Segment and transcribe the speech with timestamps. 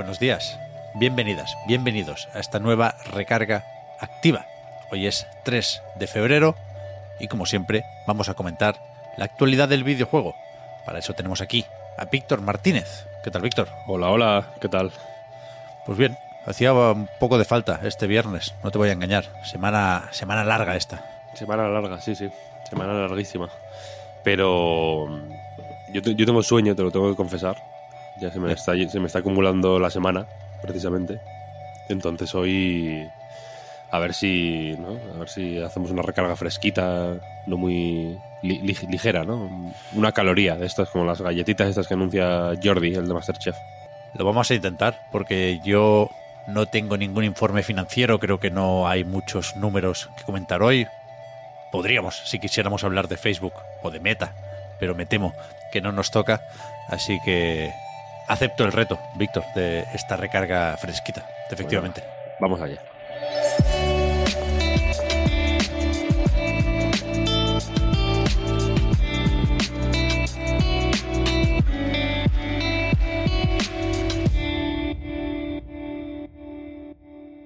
[0.00, 0.58] Buenos días,
[0.94, 3.66] bienvenidas, bienvenidos a esta nueva recarga
[3.98, 4.46] activa.
[4.90, 6.56] Hoy es 3 de febrero
[7.20, 8.76] y como siempre vamos a comentar
[9.18, 10.34] la actualidad del videojuego.
[10.86, 11.66] Para eso tenemos aquí
[11.98, 13.06] a Víctor Martínez.
[13.22, 13.68] ¿Qué tal, Víctor?
[13.86, 14.90] Hola, hola, ¿qué tal?
[15.84, 19.26] Pues bien, hacía un poco de falta este viernes, no te voy a engañar.
[19.44, 21.28] Semana, semana larga esta.
[21.34, 22.30] Semana larga, sí, sí.
[22.70, 23.50] Semana larguísima.
[24.24, 27.58] Pero mm, yo, yo tengo sueño, te lo tengo que confesar.
[28.20, 30.26] Ya se me, está, se me está acumulando la semana,
[30.62, 31.20] precisamente.
[31.88, 33.08] Entonces hoy
[33.90, 34.76] a ver si.
[35.14, 37.14] A ver si hacemos una recarga fresquita,
[37.46, 39.72] no muy li- li- ligera, ¿no?
[39.94, 43.56] Una caloría de estas, como las galletitas estas que anuncia Jordi, el de Masterchef.
[44.14, 46.08] Lo vamos a intentar porque yo
[46.46, 50.86] no tengo ningún informe financiero, creo que no hay muchos números que comentar hoy.
[51.72, 53.52] Podríamos, si quisiéramos hablar de Facebook
[53.82, 54.32] o de Meta,
[54.80, 55.32] pero me temo
[55.72, 56.40] que no nos toca,
[56.88, 57.70] así que
[58.30, 62.02] acepto el reto, Víctor, de esta recarga fresquita, efectivamente.
[62.40, 62.80] Vamos allá.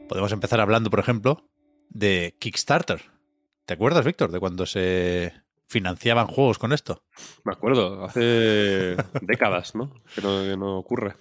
[0.06, 1.48] Podemos empezar hablando, por ejemplo,
[1.88, 3.00] de Kickstarter.
[3.64, 5.32] ¿Te acuerdas, Víctor, de cuando se
[5.66, 7.02] financiaban juegos con esto?
[7.44, 9.92] Me acuerdo, hace décadas, ¿no?
[10.14, 11.14] Que no, que no ocurre.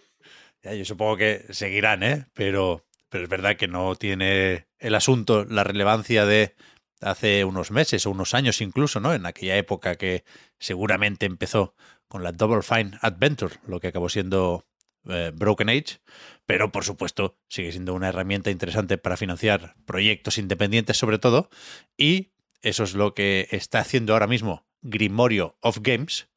[0.62, 2.28] Ya, yo supongo que seguirán, ¿eh?
[2.34, 6.56] Pero, pero es verdad que no tiene el asunto la relevancia de
[7.02, 9.14] hace unos meses o unos años incluso, ¿no?
[9.14, 10.24] En aquella época que
[10.60, 11.76] seguramente empezó
[12.08, 14.66] con la Double Fine Adventure, lo que acabó siendo
[15.06, 16.00] eh, Broken Age,
[16.46, 21.50] pero por supuesto sigue siendo una herramienta interesante para financiar proyectos independientes sobre todo,
[21.98, 22.33] y
[22.64, 26.28] eso es lo que está haciendo ahora mismo Grimorio of Games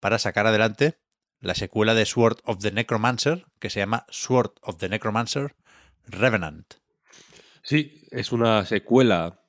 [0.00, 0.98] para sacar adelante
[1.40, 5.54] la secuela de Sword of the Necromancer, que se llama Sword of the Necromancer
[6.06, 6.74] Revenant.
[7.62, 9.40] Sí, es una secuela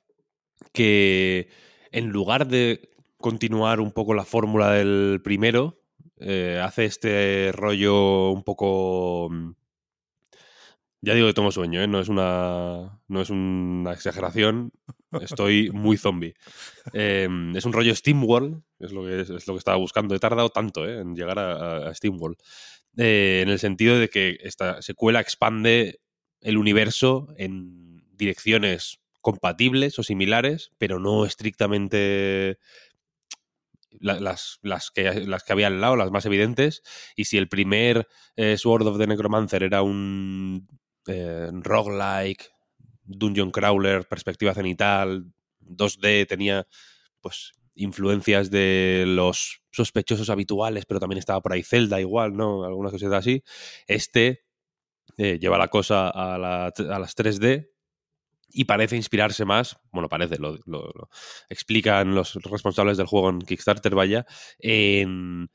[0.72, 1.50] que
[1.92, 5.82] en lugar de continuar un poco la fórmula del primero,
[6.18, 9.28] eh, hace este rollo un poco...
[9.30, 9.52] mm,
[11.00, 11.86] Ya digo que tengo sueño, ¿eh?
[11.86, 14.72] no, es una, no es una exageración.
[15.20, 16.34] Estoy muy zombie.
[16.92, 20.14] Eh, es un rollo SteamWorld, es lo que, es, lo que estaba buscando.
[20.14, 21.00] He tardado tanto ¿eh?
[21.00, 22.36] en llegar a, a SteamWorld.
[22.96, 26.00] Eh, en el sentido de que esta secuela expande
[26.40, 32.58] el universo en direcciones compatibles o similares, pero no estrictamente
[34.00, 36.82] la- las, las, que, las que había al lado, las más evidentes.
[37.16, 40.68] Y si el primer eh, Sword of the Necromancer era un
[41.64, 42.50] roguelike,
[43.08, 45.26] dungeon crawler, perspectiva cenital,
[45.60, 46.66] 2D, tenía
[47.20, 52.64] pues influencias de los sospechosos habituales, pero también estaba por ahí Zelda igual, ¿no?
[52.64, 53.42] Algunas cositas así.
[53.86, 54.44] Este
[55.16, 57.70] eh, lleva la cosa a, la- a las 3D
[58.50, 61.10] y parece inspirarse más, bueno, parece, lo, lo- lo
[61.50, 64.26] explican los responsables del juego en Kickstarter, vaya,
[64.58, 65.50] en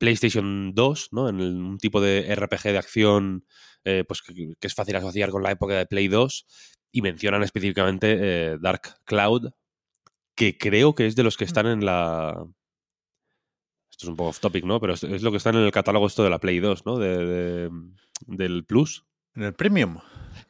[0.00, 1.28] PlayStation 2, ¿no?
[1.28, 3.44] En el- un tipo de RPG de acción
[3.84, 6.46] eh, pues que, que es fácil asociar con la época de Play 2
[6.90, 9.50] y mencionan específicamente eh, Dark Cloud,
[10.34, 12.44] que creo que es de los que están en la...
[13.90, 14.80] Esto es un poco off topic, ¿no?
[14.80, 16.98] Pero es, es lo que está en el catálogo esto de la Play 2, ¿no?
[16.98, 17.70] De, de-
[18.26, 19.04] del Plus.
[19.34, 19.98] En el Premium.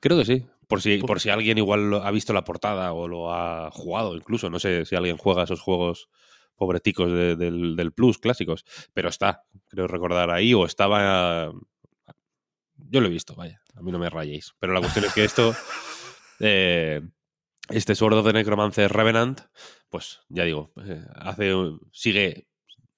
[0.01, 0.47] Creo que sí.
[0.69, 4.15] Por si, por si alguien igual lo- ha visto la portada o lo ha jugado
[4.17, 4.49] incluso.
[4.51, 6.09] No sé si alguien juega esos juegos
[6.61, 8.65] pobreticos de- del, del Plus clásicos.
[8.95, 10.55] Pero está, creo recordar ahí.
[10.55, 11.51] O estaba...
[12.77, 13.61] Yo lo he visto, vaya.
[13.75, 14.55] A mí no me rayéis.
[14.59, 15.55] Pero la cuestión es que esto...
[16.41, 17.01] eh,
[17.69, 19.41] este Sword of the Necromancer Revenant,
[19.91, 21.53] pues ya digo, eh, hace,
[21.93, 22.49] sigue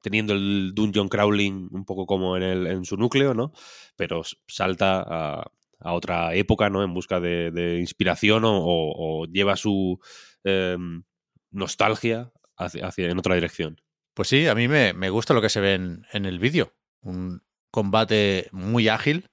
[0.00, 3.52] teniendo el dungeon crawling un poco como en, el, en su núcleo, ¿no?
[3.96, 5.50] Pero salta a,
[5.80, 6.82] a otra época, ¿no?
[6.82, 10.00] En busca de, de inspiración o, o- o lleva su
[10.44, 10.78] eh,
[11.50, 13.80] nostalgia hacia, hacia- en otra dirección.
[14.14, 16.74] Pues sí, a mí me, me gusta lo que se ve en, en el vídeo.
[17.02, 19.30] Un combate muy ágil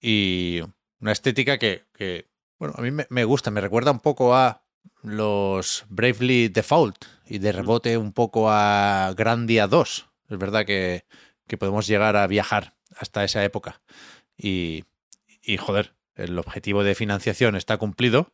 [0.00, 0.60] y
[1.00, 4.64] una estética que, que, bueno, a mí me, me gusta, me recuerda un poco a
[5.02, 10.08] los Bravely Default y de rebote un poco a Grandia 2.
[10.28, 11.04] Es verdad que,
[11.46, 13.80] que podemos llegar a viajar hasta esa época.
[14.36, 14.84] Y,
[15.42, 18.32] y joder, el objetivo de financiación está cumplido.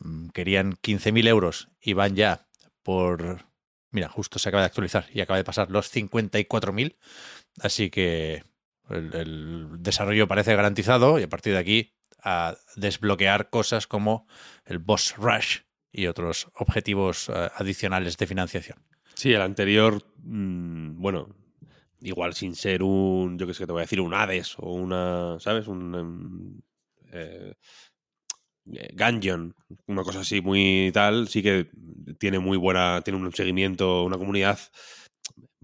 [0.00, 2.48] Mm, Querían 15.000 euros y van ya
[2.82, 3.46] por...
[3.90, 6.96] Mira, justo se acaba de actualizar y acaba de pasar los 54.000.
[7.60, 8.42] Así que
[8.88, 14.26] el, desarrollo parece garantizado y a partir de aquí a desbloquear cosas como
[14.64, 18.78] el Boss Rush y otros objetivos eh, adicionales de financiación.
[19.14, 21.34] Sí, el anterior, mm, bueno,
[22.00, 25.38] igual sin ser un, yo qué sé te voy a decir, un Hades o una,
[25.38, 25.66] ¿sabes?
[25.66, 26.60] Un em,
[27.12, 27.54] eh,
[28.64, 29.54] Gungeon,
[29.86, 31.68] una cosa así muy tal, sí que
[32.18, 34.58] tiene muy buena, tiene un seguimiento, una comunidad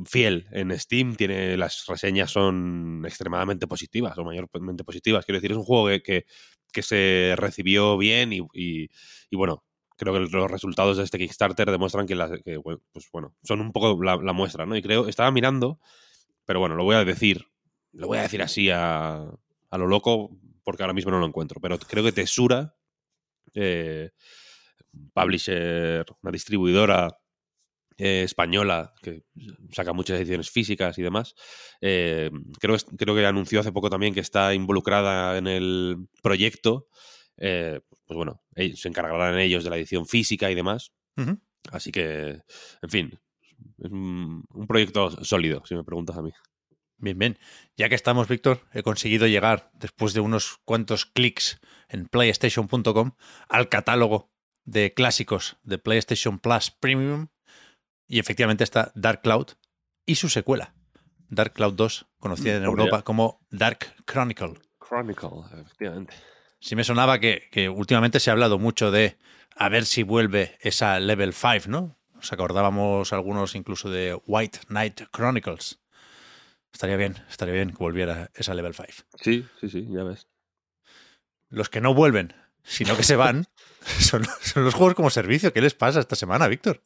[0.04, 5.24] fiel en Steam, tiene las reseñas son extremadamente positivas o mayormente positivas.
[5.24, 6.24] Quiero decir, es un juego que,
[6.72, 8.88] que, se recibió bien y, y,
[9.36, 9.64] bueno,
[9.96, 14.02] creo que los resultados de este Kickstarter demuestran que, que pues bueno, son un poco
[14.02, 14.76] la, la, muestra, ¿no?
[14.76, 15.80] Y creo, estaba mirando,
[16.44, 17.46] pero bueno, lo voy a decir,
[17.92, 19.28] lo voy a decir así a,
[19.70, 20.30] a lo loco
[20.62, 22.76] porque ahora mismo no lo encuentro, pero creo que Tesura,
[23.54, 24.10] eh,
[25.14, 27.08] publisher, una distribuidora
[27.96, 29.24] eh, española que
[29.72, 31.34] saca muchas ediciones físicas y demás.
[31.80, 32.30] Eh,
[32.60, 36.86] creo, creo que anunció hace poco también que está involucrada en el proyecto.
[37.36, 40.92] Eh, pues bueno, ellos, se encargarán ellos de la edición física y demás.
[41.16, 41.40] Uh -huh.
[41.72, 42.40] Así que,
[42.82, 43.18] en fin,
[43.78, 46.30] es un, un proyecto sólido, si me preguntas a mí.
[46.98, 47.38] Bien, bien.
[47.76, 53.12] Ya que estamos, Víctor, he conseguido llegar, después de unos cuantos clics en PlayStation.com,
[53.48, 54.30] al catálogo
[54.64, 57.28] de clásicos de PlayStation Plus Premium
[58.06, 59.52] y efectivamente está Dark Cloud
[60.04, 60.74] y su secuela,
[61.28, 64.54] Dark Cloud 2, conocida en Europa como Dark Chronicle.
[64.86, 66.14] Chronicle, efectivamente.
[66.60, 69.16] Sí me sonaba que, que, últimamente se ha hablado mucho de
[69.54, 71.96] a ver si vuelve esa Level 5, ¿no?
[72.14, 75.78] Nos acordábamos algunos incluso de White Knight Chronicles.
[76.72, 78.88] Estaría bien, estaría bien que volviera esa Level 5.
[79.20, 80.28] Sí, sí, sí, ya ves.
[81.48, 83.46] Los que no vuelven, sino que se van,
[84.00, 85.52] son, son los juegos como servicio.
[85.52, 86.82] ¿Qué les pasa esta semana, Víctor?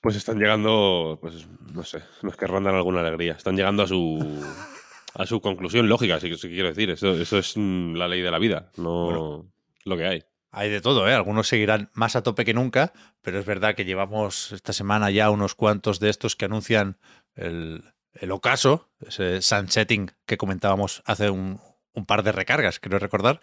[0.00, 3.32] Pues están llegando, pues no sé, los que rondan alguna alegría.
[3.32, 4.18] Están llegando a su
[5.14, 6.90] a su conclusión lógica, si, si quiero decir.
[6.90, 9.52] Eso, eso, es mm, la ley de la vida, no bueno,
[9.84, 10.24] lo que hay.
[10.50, 11.14] Hay de todo, ¿eh?
[11.14, 12.92] Algunos seguirán más a tope que nunca,
[13.22, 16.98] pero es verdad que llevamos esta semana ya unos cuantos de estos que anuncian
[17.34, 17.82] el,
[18.14, 21.60] el ocaso, ese sunsetting que comentábamos hace un,
[22.06, 23.40] par de recargas, creo recordar.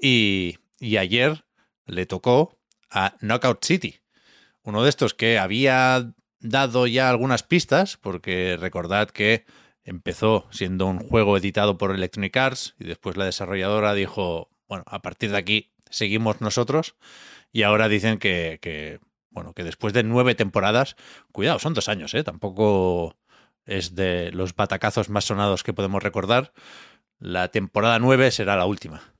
[0.00, 1.44] Y, y ayer
[1.86, 2.58] le tocó
[2.90, 4.00] a Knockout City
[4.62, 9.44] uno de estos que había dado ya algunas pistas, porque recordad que
[9.84, 15.02] empezó siendo un juego editado por Electronic Arts y después la desarrolladora dijo, bueno, a
[15.02, 16.96] partir de aquí seguimos nosotros
[17.52, 19.00] y ahora dicen que, que
[19.30, 20.96] bueno, que después de nueve temporadas,
[21.32, 22.24] cuidado, son dos años, ¿eh?
[22.24, 23.16] Tampoco
[23.70, 26.52] es de los batacazos más sonados que podemos recordar.
[27.18, 29.14] La temporada nueve será la última.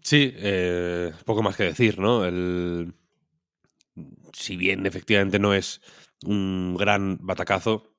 [0.00, 2.24] Sí, eh, poco más que decir, ¿no?
[2.24, 2.94] El,
[4.32, 5.80] si bien efectivamente no es
[6.24, 7.94] un gran batacazo,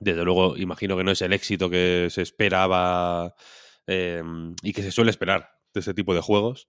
[0.00, 3.34] desde luego imagino que no es el éxito que se esperaba
[3.86, 4.22] eh,
[4.62, 6.68] y que se suele esperar de este tipo de juegos.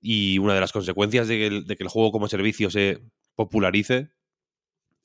[0.00, 3.00] Y una de las consecuencias de que el juego como servicio se
[3.34, 4.12] popularice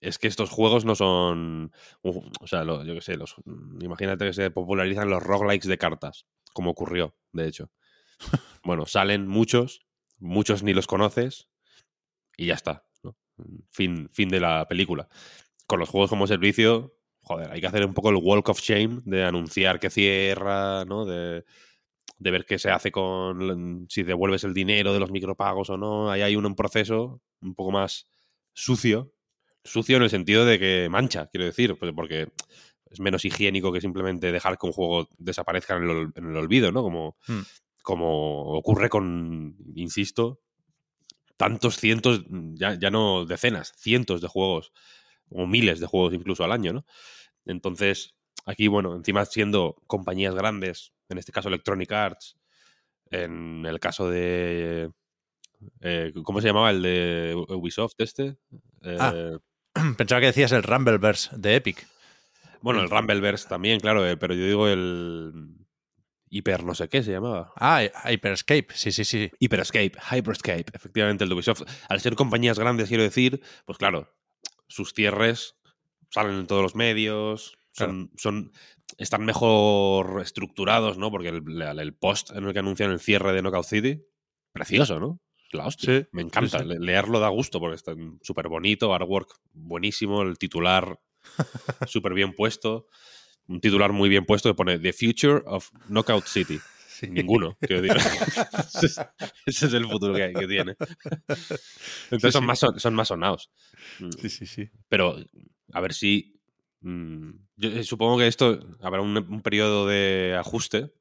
[0.02, 1.72] es que estos juegos no son.
[2.02, 3.36] O sea, yo qué sé, los,
[3.82, 7.72] imagínate que se popularizan los roguelikes de cartas, como ocurrió, de hecho.
[8.64, 9.86] bueno, salen muchos,
[10.20, 11.50] muchos ni los conoces,
[12.36, 12.86] y ya está.
[13.04, 13.18] ¿no?
[13.72, 15.08] Fin, fin de la película.
[15.66, 19.02] Con los juegos como servicio, joder, hay que hacer un poco el walk of shame
[19.06, 21.06] de anunciar que cierra, ¿no?
[21.06, 21.44] De,
[22.20, 26.10] de ver qué se hace con si devuelves el dinero de los micropagos o no.
[26.10, 28.10] Ahí hay un proceso un poco más
[28.54, 29.14] sucio.
[29.68, 32.30] Sucio en el sentido de que mancha, quiero decir, pues porque
[32.90, 36.72] es menos higiénico que simplemente dejar que un juego desaparezca en el, en el olvido,
[36.72, 36.82] ¿no?
[36.82, 37.42] Como, hmm.
[37.84, 40.40] como ocurre con, insisto,
[41.36, 42.24] tantos cientos,
[42.56, 44.72] ya, ya no decenas, cientos de juegos,
[45.30, 46.86] o miles de juegos incluso al año, ¿no?
[47.46, 52.38] Entonces, aquí, bueno, encima siendo compañías grandes, en este caso Electronic Arts,
[53.10, 54.92] en el caso de...
[55.82, 58.38] Eh, ¿Cómo se llamaba el de Ubisoft este?
[58.84, 59.38] Eh, ah,
[59.98, 61.88] pensaba que decías el Rumbleverse de Epic.
[62.62, 65.56] Bueno, el Rumbleverse también, claro, eh, pero yo digo el...
[66.30, 67.54] Hiper no sé qué se llamaba.
[67.56, 69.32] Ah, Hyperscape, sí, sí, sí.
[69.40, 71.64] Hyperscape, Hyperscape, efectivamente el de Ubisoft.
[71.88, 74.14] Al ser compañías grandes, quiero decir, pues claro,
[74.68, 75.56] sus cierres
[76.10, 78.10] salen en todos los medios, son, claro.
[78.18, 78.52] son
[78.98, 81.12] están mejor estructurados, ¿no?
[81.12, 84.04] Porque el, el, post en el que anuncian el cierre de Knockout City,
[84.52, 85.22] precioso, ¿no?
[85.52, 86.00] La hostia.
[86.02, 86.60] Sí, Me encanta.
[86.60, 86.76] Sí, sí.
[86.80, 91.00] Leerlo da gusto porque está súper bonito, artwork buenísimo, el titular
[91.88, 92.88] súper bien puesto,
[93.48, 96.60] un titular muy bien puesto que pone The Future of Knockout City.
[97.10, 98.02] Ninguno, quiero decir.
[99.46, 100.76] Ese es el futuro que, que tiene.
[102.06, 103.52] Entonces son, más, son más sonados.
[104.00, 104.10] Mm.
[104.20, 104.70] Sí, sí, sí.
[104.90, 105.16] Pero
[105.74, 106.40] a ver si.
[106.82, 110.92] mm, yo eh, supongo que esto habrá un, un periodo de ajuste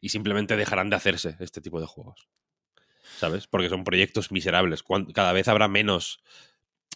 [0.00, 2.28] y simplemente dejarán de hacerse este tipo de juegos.
[3.16, 3.46] ¿Sabes?
[3.46, 4.84] Porque son proyectos miserables.
[5.14, 6.22] Cada vez habrá menos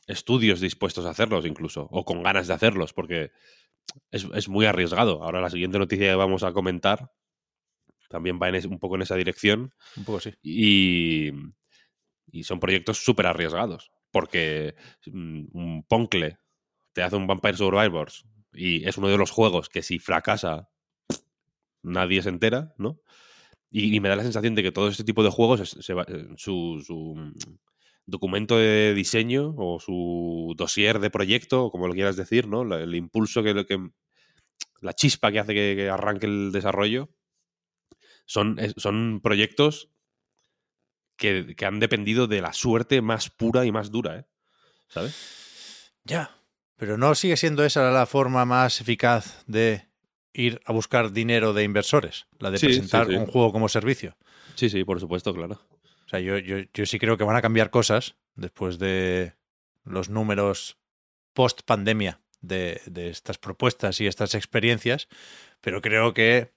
[0.06, 3.30] estudios dispuestos a hacerlos, incluso, o con ganas de hacerlos, porque
[4.10, 5.22] es, es muy arriesgado.
[5.22, 7.12] Ahora, la siguiente noticia que vamos a comentar
[8.08, 10.32] también va en es- un poco en esa dirección Un poco sí.
[10.42, 11.30] y,
[12.30, 13.90] y son proyectos súper arriesgados.
[14.10, 14.74] Porque
[15.06, 16.36] mm, un Poncle
[16.92, 20.68] te hace un Vampire Survivors y es uno de los juegos que si fracasa
[21.82, 23.00] nadie se entera, ¿no?
[23.74, 26.28] Y, me da la sensación de que todo este tipo de juegos, se va- eh,
[26.36, 26.84] su,
[27.16, 27.32] mm,
[28.04, 32.62] documento de diseño o su dossier de proyecto, o como lo quieras decir, ¿no?
[32.74, 33.78] El impulso que, que
[34.82, 37.08] la chispa que hace que, que arranque el desarrollo,
[38.26, 39.90] son, son proyectos
[41.16, 44.26] que, que han dependido de la suerte más pura y más dura, ¿eh?
[44.88, 45.92] ¿Sabes?
[46.04, 46.36] Ya.
[46.76, 49.91] Pero no sigue siendo esa la forma más eficaz de
[50.32, 53.14] ir a buscar dinero de inversores, la de Sí, presentar sí.
[53.14, 54.16] un juego como servicio.
[54.54, 55.60] Sí, sí, por supuesto, claro.
[55.70, 59.34] O sea, yo, yo, yo sí creo que van a cambiar cosas después de
[59.84, 60.78] los números
[61.32, 65.08] post pandemia de, de estas propuestas y estas experiencias,
[65.60, 66.52] pero creo que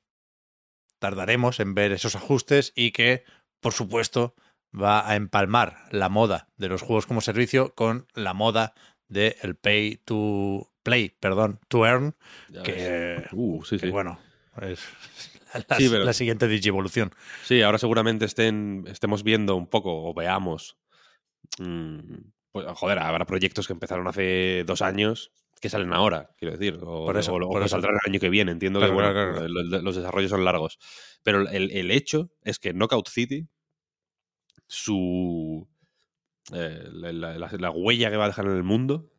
[1.00, 3.24] tardaremos en ver esos ajustes y que,
[3.60, 4.36] por supuesto,
[4.74, 8.74] va a empalmar la moda de los juegos como servicio con la moda
[9.08, 12.16] del pay to play, perdón, to earn,
[12.50, 13.92] Ya que, Uh, sí, que sí.
[13.92, 14.20] bueno,
[14.62, 14.80] es
[15.68, 17.12] la, Sí, pero- la siguiente digivolución.
[17.44, 20.78] Sí, ahora seguramente estén, estemos viendo un poco o veamos.
[21.60, 22.00] mm,
[22.52, 26.80] pues, joder, habrá proyectos que empezaron hace dos años que salen ahora, quiero decir.
[26.84, 27.70] O, Por eso, o- por eso.
[27.70, 28.52] saldrán el año que viene.
[28.52, 29.48] Entiendo Claro, que bueno, claro, claro.
[29.48, 30.78] Los, los desarrollos son largos.
[31.24, 33.48] Pero el, el hecho es que Knockout City,
[34.68, 35.68] su.
[36.54, 39.12] eh, la, la- la- la huella que va a dejar en el mundo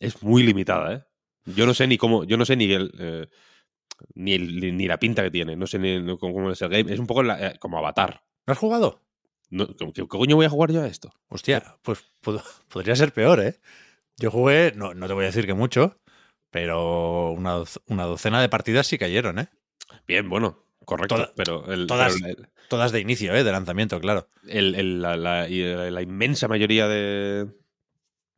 [0.00, 1.04] es muy limitada, ¿eh?
[1.46, 2.24] Yo no sé ni cómo.
[2.24, 2.92] Yo no sé ni el.
[2.98, 3.26] eh,
[4.14, 6.92] ni, el- ni la pinta que tiene, no sé ni cómo cómo es el game.
[6.92, 8.22] Es un poco la- eh, como Avatar.
[8.46, 9.02] ¿No has jugado?
[9.50, 11.10] No, ¿qué, qué coño voy a jugar yo a esto?
[11.28, 13.58] Hostia, pues pod- podría ser peor, ¿eh?
[14.18, 15.98] Yo jugué, no, no te voy a decir que mucho,
[16.50, 19.48] pero una, una docena de partidas sí cayeron, ¿eh?
[20.06, 21.14] Bien, bueno, correcto.
[21.16, 23.42] Toda- pero el, todas- pero el- Todas de inicio, ¿eh?
[23.44, 24.28] De lanzamiento, claro.
[24.46, 27.48] el- el- la, la- la inmensa mayoría de,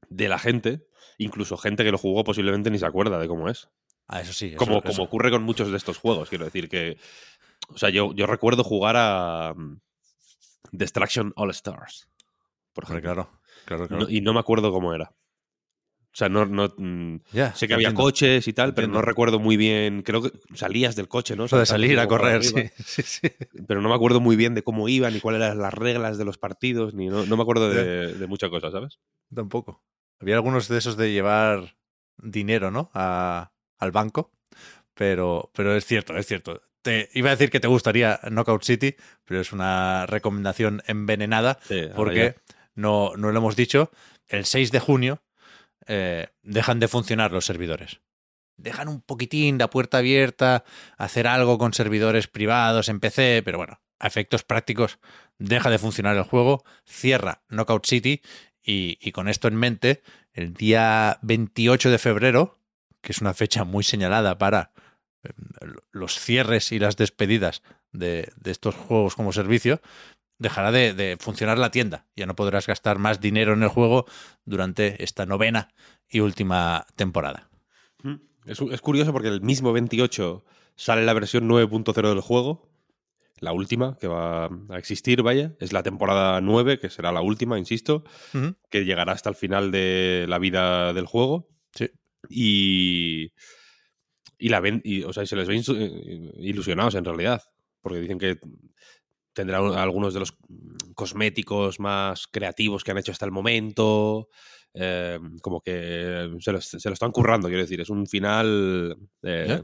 [0.09, 0.87] de la gente,
[1.25, 3.69] incluso gente que lo jugó posiblemente ni se acuerda de cómo es.
[4.09, 4.47] Ah, eso sí.
[4.49, 4.83] eso- como, eso.
[4.85, 6.97] como ocurre con muchos de estos juegos, quiero decir que...
[7.69, 9.77] O sea, yo, yo recuerdo jugar a mm,
[10.73, 12.09] Destruction All Stars,
[12.73, 13.03] por ejemplo.
[13.03, 13.31] claro,
[13.65, 14.05] claro, claro.
[14.05, 15.13] No- y no me acuerdo cómo era.
[16.13, 18.03] O sea, no, no, mm, ya, sé que había entiendo.
[18.03, 20.03] coches y tal, pero no recuerdo muy bien.
[20.03, 21.45] Creo que salías del coche, ¿no?
[21.45, 23.29] Eso de salir a correr, sí, sí, sí.
[23.69, 26.25] Pero no me acuerdo muy bien de cómo iban, ni cuáles eran las reglas de
[26.25, 28.99] los partidos, ni no, no me acuerdo de, de muchas cosas, ¿sabes?
[29.33, 29.85] Tampoco.
[30.21, 31.77] Había algunos de esos de llevar
[32.19, 32.91] dinero, ¿no?
[32.95, 34.33] A- al banco.
[34.95, 36.63] Pero, pero es cierto, es cierto.
[36.83, 41.83] Te, iba a decir que te gustaría Knockout City, pero es una recomendación envenenada Sí,
[41.95, 42.35] porque
[42.75, 43.91] no, no lo hemos dicho.
[44.29, 45.23] El 6 de junio
[45.87, 48.01] eh, dejan de funcionar los servidores.
[48.57, 50.65] Dejan un poquitín la puerta abierta,
[50.99, 54.99] hacer algo con servidores privados en PC, pero bueno, a efectos prácticos
[55.39, 58.21] deja de funcionar el juego, cierra Knockout City
[58.63, 60.03] y, con esto en mente,
[60.33, 62.59] el día 28 de febrero,
[63.01, 64.73] que es una fecha muy señalada para
[65.23, 65.31] eh,
[65.93, 67.63] los cierres y las despedidas
[67.93, 69.81] de, estos juegos como servicio,
[70.39, 72.07] dejará de, funcionar la tienda.
[72.17, 74.07] Ya no podrás gastar más dinero en el juego
[74.45, 75.73] durante esta novena
[76.09, 77.49] y última temporada.
[78.03, 78.17] Mm.
[78.47, 80.45] Es, es curioso porque el mismo 28
[80.77, 82.70] sale la versión 9.0 del juego,
[83.41, 85.55] la última que va a existir, vaya.
[85.61, 88.05] Es la temporada 9, que será la última, insisto,
[88.71, 91.49] que llegará hasta el final de la vida del juego.
[91.75, 91.89] Sí.
[92.29, 93.33] Y.
[94.39, 94.81] Y la ven.
[94.85, 97.43] Y, o sea, se les ve eh, ilusionados en realidad.
[97.83, 98.39] Porque dicen que
[99.33, 100.35] tendrá algunos de los
[100.95, 104.29] cosméticos más creativos que han hecho hasta el momento.
[104.75, 107.81] eh, como que se lo, se lo están currando, quiero decir.
[107.81, 108.97] Es un final.
[109.23, 109.63] eh.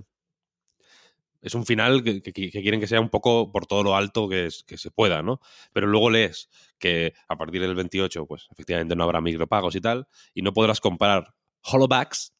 [1.42, 4.64] Es un final que, quieren que sea un poco por todo lo alto que, es-
[4.64, 5.40] que se pueda, ¿no?
[5.72, 10.08] Pero luego lees que a partir del 28, pues efectivamente no habrá micropagos y tal,
[10.34, 12.32] y no podrás comprar Holobacks,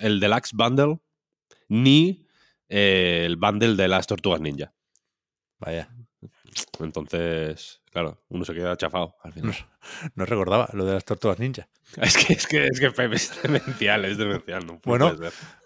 [0.00, 0.98] el Deluxe Bundle,
[1.68, 2.26] ni
[2.68, 4.74] eh, el bundle de las Tortugas Ninja.
[5.58, 5.90] Vaya.
[6.80, 9.54] Entonces, claro, uno se queda chafado al final.
[10.14, 11.68] No, recordaba lo de las tortugas ninja.
[12.00, 14.64] Es que, es que, es que Pepe es demencial, es demencial.
[14.66, 15.14] No bueno,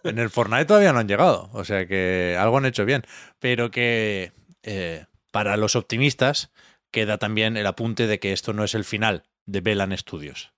[0.02, 3.02] en el Fortnite todavía no han llegado, o sea que algo han hecho bien.
[3.38, 6.50] Pero que eh, para los optimistas
[6.90, 10.52] queda también el apunte de que esto no es el final de Velan Studios.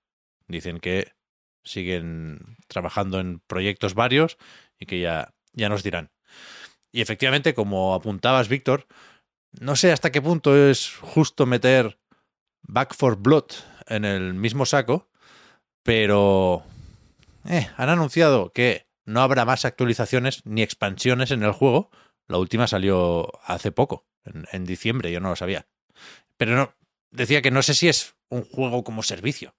[0.46, 1.12] Dicen que
[1.64, 4.38] siguen trabajando en proyectos varios
[4.78, 6.10] y que ya, ya nos dirán.
[6.90, 8.86] Y efectivamente, como apuntabas, Víctor,
[9.60, 11.98] no sé hasta qué punto es justo meter
[12.62, 13.46] Back for Blood
[13.86, 15.08] en el mismo saco,
[15.82, 16.62] pero
[17.48, 21.90] eh, han anunciado que no habrá más actualizaciones ni expansiones en el juego.
[22.26, 25.66] La última salió hace poco, en, en diciembre, yo no lo sabía.
[26.36, 26.74] Pero no,
[27.10, 29.54] decía que no sé si es un juego como servicio.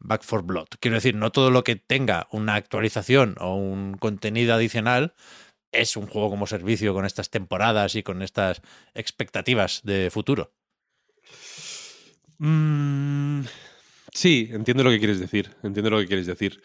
[0.00, 0.68] Back for Blood.
[0.80, 5.14] Quiero decir, no todo lo que tenga una actualización o un contenido adicional
[5.72, 8.62] es un juego como servicio con estas temporadas y con estas
[8.94, 10.52] expectativas de futuro.
[12.38, 13.42] Mm,
[14.12, 15.50] sí, entiendo lo que quieres decir.
[15.62, 16.62] Entiendo lo que quieres decir.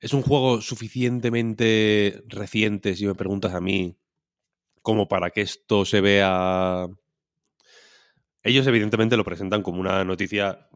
[0.00, 3.96] Es un juego suficientemente reciente, si me preguntas a mí,
[4.82, 6.86] como para que esto se vea.
[8.42, 10.68] Ellos, evidentemente, lo presentan como una noticia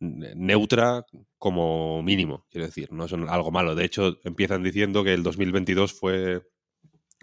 [0.00, 1.04] neutra
[1.36, 3.74] como mínimo, quiero decir, no es algo malo.
[3.74, 6.42] De hecho, empiezan diciendo que el 2022 fue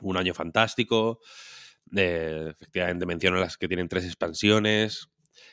[0.01, 1.19] un año fantástico.
[1.95, 5.09] Eh, efectivamente, mencionan las que tienen tres expansiones,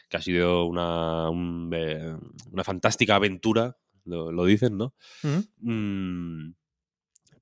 [0.09, 4.95] que ha sido una, una fantástica aventura, lo, dicen, ¿no?
[5.59, 6.53] Mm,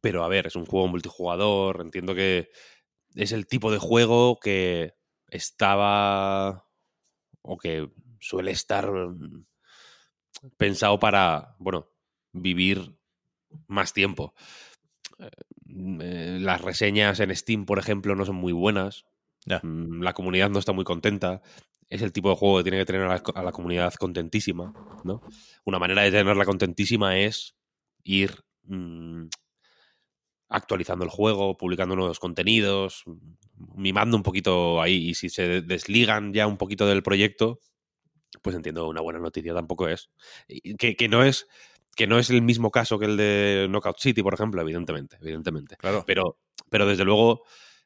[0.00, 2.50] pero a ver, es un juego multijugador, entiendo que
[3.14, 4.94] es el tipo de juego que
[5.28, 6.68] estaba
[7.42, 7.90] o que
[8.20, 9.44] suele estar mm,
[10.56, 11.90] pensado para, bueno,
[12.32, 12.96] vivir
[13.66, 14.34] más tiempo.
[15.74, 19.04] Eh, las reseñas en Steam, por ejemplo, no son muy buenas.
[19.46, 21.42] Mm, la comunidad no está muy contenta.
[21.88, 24.72] Es el tipo de juego que tiene que tener a la, comunidad contentísima,
[25.04, 25.22] ¿no?
[25.64, 27.54] Una manera de tenerla contentísima es
[28.04, 29.26] ir mm,
[30.48, 33.04] actualizando el juego, publicando nuevos contenidos,
[33.74, 35.10] mimando un poquito ahí.
[35.10, 37.60] Y si se desligan ya un poquito del proyecto,
[38.40, 40.10] pues entiendo, una buena noticia tampoco es.
[40.78, 41.46] Que, que, no es
[41.94, 45.76] que no es el mismo caso que el de Knockout City, por ejemplo, evidentemente, evidentemente.
[45.76, 46.04] Claro.
[46.06, 46.38] Pero,
[46.70, 47.44] pero desde luego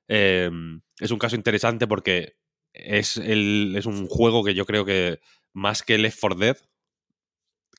[0.09, 2.37] em, es un caso interesante porque
[2.73, 5.21] es, el, es un juego que yo creo que
[5.53, 6.57] más que Left 4 Dead,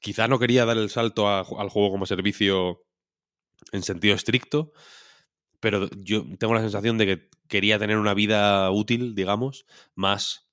[0.01, 2.83] quizá no quería dar el salto al juego como servicio
[3.71, 4.71] en sentido estricto,
[5.59, 10.49] pero yo tengo la sensación de que quería tener una vida útil, digamos, más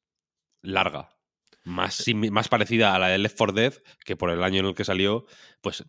[0.62, 1.14] larga
[1.64, 3.74] más, más parecida a la de Left 4 Dead,
[4.04, 5.26] que por el año en el que salió,
[5.60, 5.84] pues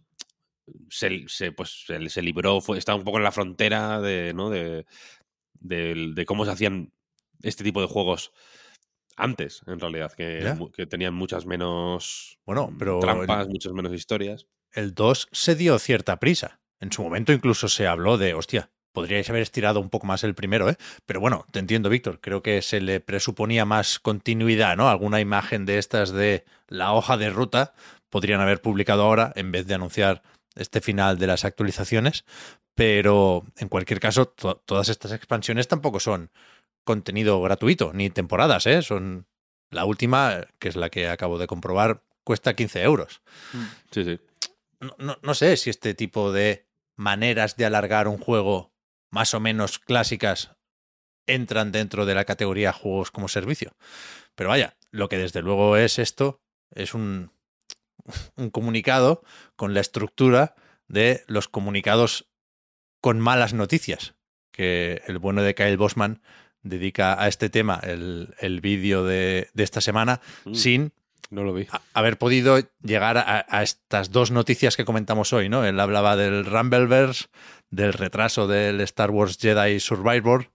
[0.90, 4.50] se, se pues, se, libró, fue, estaba un poco en la frontera de, ¿no?
[4.50, 4.86] de,
[5.60, 6.94] de, cómo se hacían
[7.42, 8.32] este tipo de juegos
[9.18, 14.48] antes, en realidad, que, que tenían muchas menos bueno, pero trampas, muchas menos historias.
[14.72, 16.60] El 2 se dio cierta prisa.
[16.80, 20.34] En su momento incluso se habló de, hostia, podríais haber estirado un poco más el
[20.34, 20.78] primero, ¿eh?
[21.06, 22.20] Pero bueno, te entiendo, Víctor.
[22.20, 24.90] Creo que se le presuponía más continuidad, ¿no?
[24.90, 27.74] Alguna imagen de estas de la hoja de ruta
[28.10, 30.24] podrían haber publicado ahora en vez de anunciar
[30.56, 32.26] este final de las actualizaciones.
[32.74, 36.32] Pero en cualquier caso, todas estas expansiones tampoco son
[36.84, 38.82] contenido gratuito, ni temporadas, ¿eh?
[38.82, 39.28] Son
[39.70, 43.22] la última, que es la que acabo de comprobar, cuesta 15 euros.
[43.92, 44.20] Sí, sí.
[44.98, 48.75] no, no sé si este tipo de maneras de alargar un juego
[49.16, 50.58] más o menos clásicas
[51.26, 53.72] entran dentro de la categoría juegos como servicio.
[54.36, 57.32] Pero vaya, lo que desde luego es esto, es un,
[58.36, 59.24] un comunicado
[59.56, 60.56] con la estructura
[60.90, 62.28] de los comunicados
[63.00, 64.16] con malas noticias,
[64.52, 66.22] que el bueno de Kyle Bosman
[66.62, 70.94] dedica a este tema el, el vídeo de, de, esta semana mm, sin
[71.30, 71.68] no lo vi.
[71.94, 75.66] haber podido llegar a, estas dos noticias que comentamos hoy, ¿no?
[75.66, 77.26] Él hablaba del Rumbleverse,
[77.70, 80.52] del retraso del Star Wars Jedi Survivor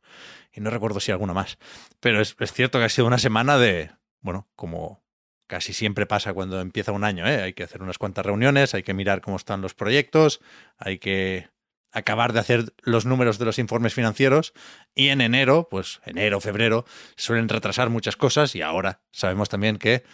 [0.52, 1.58] y no recuerdo si alguna más.
[2.00, 5.02] Pero es, es cierto que ha sido una semana de, bueno, como
[5.50, 7.42] casi siempre pasa cuando empieza un año, ¿eh?
[7.42, 10.40] hay que hacer unas cuantas reuniones, hay que mirar cómo están los proyectos,
[10.78, 11.48] hay que
[11.90, 14.52] acabar de hacer los números de los informes financieros
[14.94, 16.84] y en enero, pues enero, febrero,
[17.16, 20.04] suelen retrasar muchas cosas y ahora sabemos también que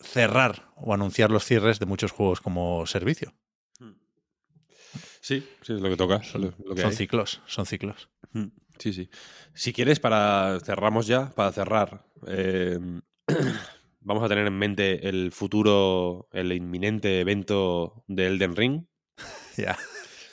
[0.00, 3.34] cerrar o anunciar los cierres de muchos juegos como servicio.
[5.20, 6.22] Sí, sí, es lo que toca.
[6.22, 8.08] Son, ciclos, son ciclos.
[8.78, 9.10] Sí, sí.
[9.52, 12.78] Si quieres, para cerramos ya, para cerrar, eh,
[14.00, 18.84] vamos a tener en mente el futuro, el inminente evento de Elden Ring.
[19.56, 19.76] Ya.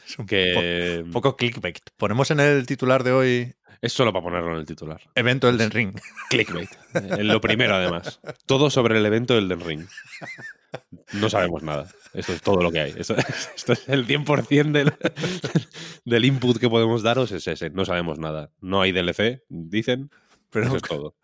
[0.08, 1.80] Es un que po- poco clickbait.
[1.98, 5.02] Ponemos en el titular de hoy es solo para ponerlo en el titular.
[5.15, 5.94] evento Elden Ring.
[6.30, 6.70] Clickbait.
[6.94, 8.20] Eh, lo primero, además.
[8.46, 9.86] Todo sobre el evento del Den Ring.
[11.13, 11.88] No sabemos nada.
[12.13, 12.94] Esto es todo lo que hay.
[12.98, 13.15] Esto,
[13.56, 14.94] esto es el 100% del,
[16.06, 17.70] del input que podemos daros, es ese.
[17.70, 18.52] No sabemos nada.
[18.62, 20.10] No hay DLC, dicen.
[20.50, 21.15] Pero Eso es todo.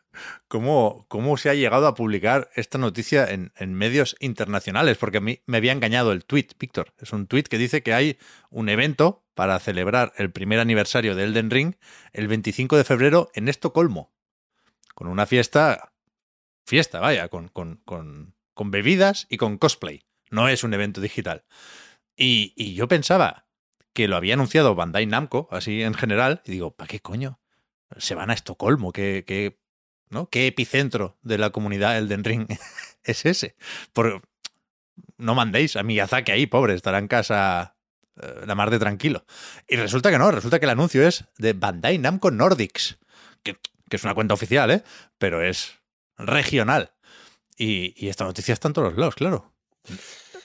[0.47, 4.97] ¿Cómo, ¿cómo se ha llegado a publicar esta noticia en, medios internacionales?
[4.97, 6.93] Porque a mí me había engañado el tweet, Víctor.
[6.97, 8.17] Es un tweet que dice que hay
[8.49, 11.75] un evento para celebrar el primer aniversario de Elden Ring
[12.13, 14.13] el 25 de febrero en Estocolmo.
[14.93, 15.93] Con una fiesta,
[16.65, 20.05] fiesta, vaya, con, con, con, con bebidas y con cosplay.
[20.29, 21.45] No es un evento digital.
[22.15, 23.45] Y, y yo pensaba
[23.93, 27.39] que lo había anunciado Bandai Namco, así en general, y digo, ¿para qué coño?
[27.97, 29.59] Se van a Estocolmo, ¿qué, qué,
[30.11, 30.29] ¿no?
[30.29, 32.47] ¿Qué epicentro de la comunidad Elden Ring
[33.03, 33.55] es ese?
[33.93, 34.21] Por,
[35.17, 37.75] no mandéis a Miyazaki ahí, pobre, estará en casa
[38.21, 39.25] eh, la mar de tranquilo.
[39.67, 42.99] Y resulta que no, resulta que el anuncio es de Bandai Namco Nordics,
[43.43, 43.57] que,
[43.89, 44.83] que es una cuenta oficial, ¿eh?
[45.17, 45.79] Pero es
[46.17, 46.91] regional.
[47.57, 49.53] Y, y esta noticia está en todos los lados, claro.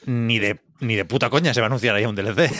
[0.04, 2.50] Ni de, ni de puta coña se va a anunciar ahí un DLC.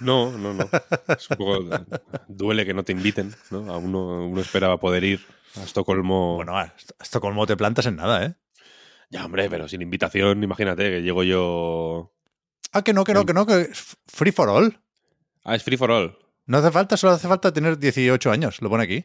[0.00, 0.68] No, no, no.
[1.08, 1.86] Es un poco,
[2.28, 3.72] duele que no te inviten, ¿no?
[3.72, 5.20] A uno, uno esperaba poder ir
[5.56, 6.36] a Estocolmo.
[6.36, 8.34] Bueno, a Estocolmo te plantas en nada, ¿eh?
[9.10, 12.12] ya, hombre, pero sin invitación, imagínate que llego yo.
[12.72, 14.80] Ah, que no, que no, que no, que es free for all.
[15.44, 16.18] Ah, es free for all.
[16.46, 19.04] No hace falta, solo hace falta tener 18 años, lo pone aquí.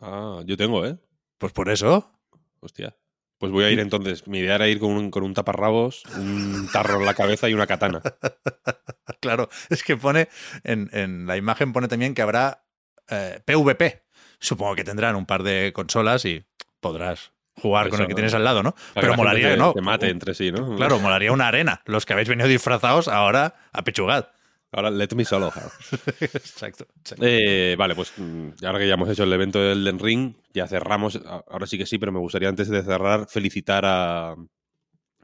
[0.00, 0.98] Ah, yo tengo, ¿eh?
[1.38, 2.12] Pues por eso.
[2.60, 2.96] Hostia.
[3.38, 4.26] Pues voy a ir entonces.
[4.26, 7.54] Mi idea era ir con un, con un taparrabos, un tarro en la cabeza y
[7.54, 8.00] una katana.
[9.20, 10.28] Claro, es que pone,
[10.64, 12.64] en, en la imagen pone también que habrá
[13.08, 14.02] eh, PvP.
[14.38, 16.44] Supongo que tendrán un par de consolas y
[16.80, 18.16] podrás jugar con el que ¿no?
[18.16, 18.72] tienes al lado, ¿no?
[18.74, 19.72] Que Pero molaría, se- ¿no?
[19.72, 20.76] Se mate entre sí, ¿no?
[20.76, 21.82] Claro, molaría una arena.
[21.86, 24.28] Los que habéis venido disfrazados, ahora apechugad.
[24.72, 25.48] Ahora, let me solo.
[26.20, 26.86] exacto.
[26.98, 27.24] exacto.
[27.24, 30.66] Eh, vale, pues mm, ahora que ya hemos hecho el evento del Den Ring, ya
[30.66, 31.20] cerramos.
[31.24, 34.34] Ahora sí que sí, pero me gustaría antes de cerrar felicitar a,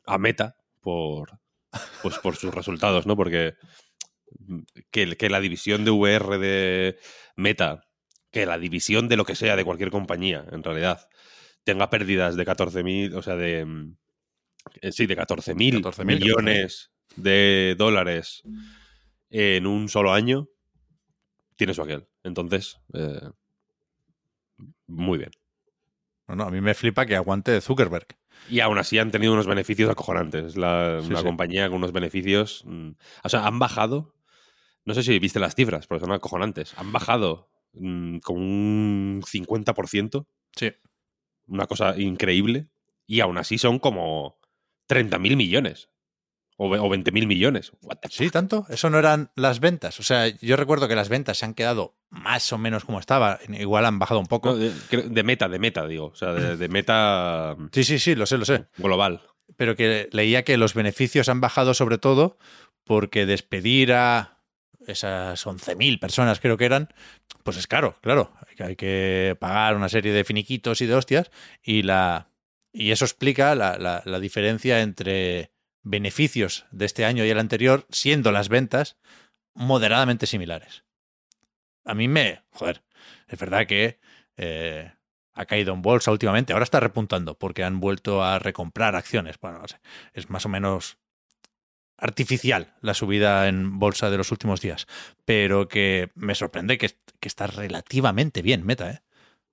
[0.07, 1.38] a Meta por,
[2.02, 3.16] pues, por sus resultados, ¿no?
[3.16, 3.55] Porque
[4.38, 6.98] mm, que, que la división de VR de
[7.37, 7.83] Meta,
[8.31, 11.09] que la división de lo que sea de cualquier compañía, en realidad,
[11.64, 13.64] tenga pérdidas de 14.000, o sea, de.
[13.64, 13.96] mm,
[14.81, 18.42] eh, Sí, de 14.000 14.000, millones de dólares
[19.33, 20.49] en un solo año,
[21.57, 22.07] tiene su aquel.
[22.23, 23.31] Entonces, eh,
[24.87, 25.31] muy bien.
[26.29, 28.07] No, no, a mí me flipa que aguante Zuckerberg.
[28.49, 30.45] Y aún así han tenido unos beneficios acojonantes.
[30.45, 31.25] Es la- Sí, una sí.
[31.25, 32.62] compañía con unos beneficios.
[32.66, 32.90] mm,
[33.25, 34.14] o sea, han bajado.
[34.85, 36.77] No sé si viste las cifras, porque son acojonantes.
[36.77, 40.27] Han bajado mm, como un 50%.
[40.57, 40.73] Sí.
[41.47, 42.68] Una cosa increíble.
[43.07, 44.38] Y aún así son como
[44.87, 45.88] 30.000 millones.
[46.64, 47.72] O, ve- o 20.000 millones.
[48.11, 48.66] Sí, tanto.
[48.68, 49.98] Eso no eran las ventas.
[49.98, 53.40] O sea, yo recuerdo que las ventas se han quedado más o menos como estaba.
[53.48, 54.51] Igual han bajado un poco.
[54.53, 56.07] No, de, meta, de meta, digo.
[56.07, 58.66] O sea, de, de meta Sí, sí, sí, lo sé, lo sé.
[58.77, 59.22] global.
[59.57, 62.38] pero que leía que los beneficios han bajado sobre todo
[62.85, 64.38] porque despedir a
[64.87, 66.88] esas 11.000 personas creo que eran,
[67.44, 68.33] pues es caro, claro.
[68.48, 71.31] Hay que- Hay que pagar una serie de finiquitos y de hostias
[71.62, 72.29] y, la,
[72.72, 75.52] y eso explica la, la- la diferencia entre
[75.83, 78.97] beneficios de este año y el anterior, siendo las ventas
[79.55, 80.85] moderadamente similares.
[81.85, 82.42] A mí me...
[82.51, 82.83] Joder,
[83.29, 83.99] es verdad que...
[84.37, 84.92] eh,
[85.35, 86.53] ha caído en bolsa últimamente.
[86.53, 89.38] Ahora está repuntando porque han vuelto a recomprar acciones.
[89.40, 89.81] Bueno, no sé,
[90.12, 90.99] es más o menos
[91.97, 94.87] artificial la subida en bolsa de los últimos días.
[95.25, 96.90] Pero que me sorprende que,
[97.21, 98.90] que está relativamente bien Meta.
[98.90, 99.03] ¿eh?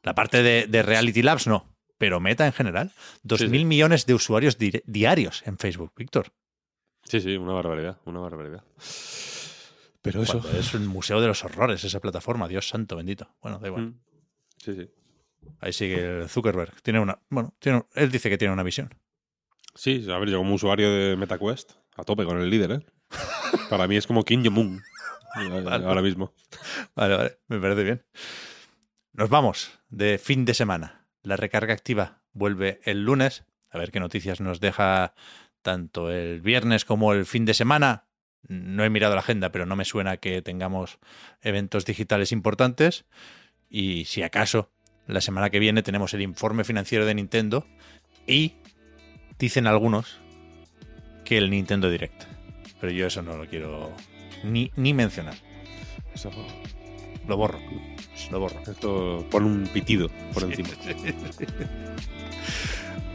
[0.04, 1.69] La parte de, de Reality Labs no,
[2.00, 2.92] pero Meta en general.
[3.22, 3.52] Dos Sí, sí.
[3.52, 6.32] mil millones de usuarios di- diarios en Facebook, Víctor.
[7.04, 8.64] Sí, sí, una barbaridad, una barbaridad.
[10.02, 10.40] Pero eso.
[10.40, 13.36] Cuando Es un museo de los horrores esa plataforma, Dios santo bendito.
[13.42, 13.88] Bueno, da igual.
[13.88, 14.00] Mm.
[14.58, 14.90] Sí, sí.
[15.60, 16.82] Ahí sigue el Zuckerberg.
[16.82, 18.94] Tiene una, bueno, tiene, él dice que tiene una visión.
[19.76, 22.86] Sí, a ver, yo como usuario de MetaQuest, a tope con el líder, ¿eh?
[23.70, 24.82] Para mí es como Kim Jong-un.
[25.42, 25.86] eh, Vale.
[25.86, 26.34] Ahora mismo.
[26.96, 28.04] Vale, vale, me parece bien.
[29.14, 30.99] Nos vamos de fin de semana.
[31.30, 33.44] La recarga activa vuelve el lunes.
[33.70, 35.14] A ver qué noticias nos deja
[35.62, 38.06] tanto el viernes como el fin de semana.
[38.48, 40.98] No he mirado la agenda, pero no me suena que tengamos
[41.44, 43.06] eventos digitales importantes.
[43.70, 44.72] Y si acaso,
[45.06, 47.68] la semana que viene tenemos el informe financiero de Nintendo
[48.26, 48.56] y
[49.38, 50.18] dicen algunos
[51.26, 52.24] que el Nintendo Direct.
[52.82, 53.96] Pero yo eso no lo quiero
[54.44, 55.36] ni, ni mencionar.
[56.16, 56.32] Eso-
[57.28, 57.60] Lo borro.
[58.32, 58.60] Lo borro.
[58.70, 60.70] esto pone un pitido por encima.
[60.82, 61.46] sí.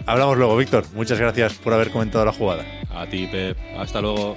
[0.06, 0.84] Hablamos luego, Víctor.
[0.94, 2.64] Muchas gracias por haber comentado la jugada.
[2.90, 3.56] A ti, Pep.
[3.78, 4.36] Hasta luego.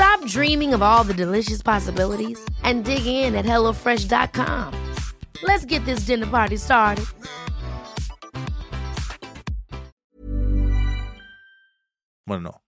[0.00, 4.72] Stop dreaming of all the delicious possibilities and dig in at HelloFresh.com.
[5.42, 7.04] Let's get this dinner party started.
[12.26, 12.60] Bueno, no.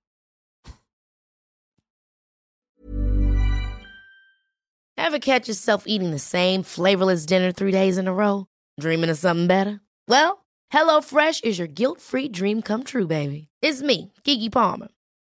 [4.99, 8.47] Ever catch yourself eating the same flavorless dinner three days in a row?
[8.79, 9.81] Dreaming of something better?
[10.07, 13.49] Well, HelloFresh is your guilt-free dream come true, baby.
[13.63, 14.89] It's me, Kiki Palmer.